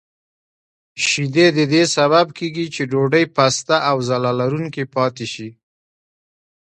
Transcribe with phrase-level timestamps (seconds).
[1.07, 5.49] شیدې د دې سبب کېږي چې ډوډۍ پسته او ځلا لرونکې پاتې شي.